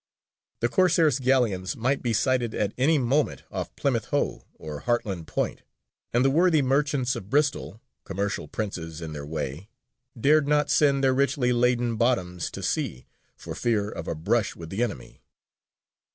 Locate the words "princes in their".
8.47-9.27